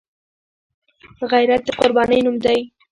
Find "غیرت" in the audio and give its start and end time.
1.31-1.61